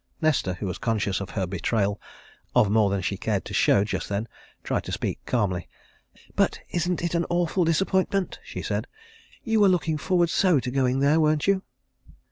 [0.19, 2.01] Nesta, who was conscious of her betrayal
[2.55, 4.27] of more than she cared to show just then,
[4.63, 5.67] tried to speak calmly.
[6.35, 8.87] "But isn't it an awful disappointment?" she said.
[9.43, 11.61] "You were looking forward so to going there, weren't you?"